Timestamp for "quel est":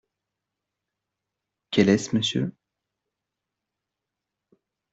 1.69-1.99